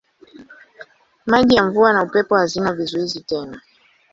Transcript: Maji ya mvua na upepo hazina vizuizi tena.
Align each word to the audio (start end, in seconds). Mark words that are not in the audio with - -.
Maji 1.25 1.55
ya 1.55 1.63
mvua 1.65 1.93
na 1.93 2.03
upepo 2.03 2.35
hazina 2.37 2.73
vizuizi 2.73 3.19
tena. 3.19 3.61